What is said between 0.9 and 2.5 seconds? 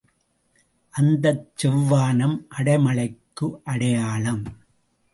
அத்தச் செவ்வானம்